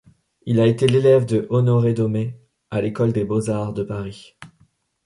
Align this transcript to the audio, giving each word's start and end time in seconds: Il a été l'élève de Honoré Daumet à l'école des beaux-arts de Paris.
Il 0.47 0.59
a 0.59 0.65
été 0.65 0.87
l'élève 0.87 1.25
de 1.25 1.45
Honoré 1.51 1.93
Daumet 1.93 2.35
à 2.71 2.81
l'école 2.81 3.13
des 3.13 3.23
beaux-arts 3.23 3.73
de 3.73 3.83
Paris. 3.83 4.35